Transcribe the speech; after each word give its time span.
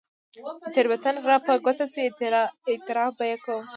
چې 0.61 0.67
تېروتنه 0.75 1.19
راپه 1.29 1.53
ګوته 1.65 1.85
شي، 1.93 2.01
اعتراف 2.69 3.11
به 3.17 3.25
يې 3.31 3.37
کوم. 3.45 3.65